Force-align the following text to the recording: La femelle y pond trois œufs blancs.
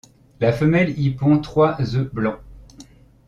La 0.39 0.51
femelle 0.51 0.97
y 0.99 1.11
pond 1.11 1.37
trois 1.37 1.79
œufs 1.95 2.11
blancs. 2.11 2.39